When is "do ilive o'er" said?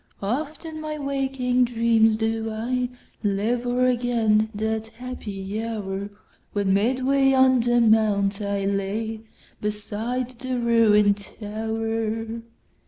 2.17-3.85